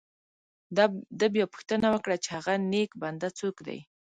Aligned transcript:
ده 1.19 1.25
بیا 1.33 1.45
پوښتنه 1.53 1.87
وکړه 1.91 2.15
چې 2.23 2.29
هغه 2.37 2.53
نیک 2.71 2.91
بنده 3.01 3.29
څوک 3.39 3.55
دی. 3.67 3.79